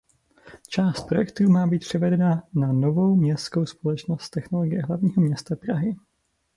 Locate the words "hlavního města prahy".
4.83-5.95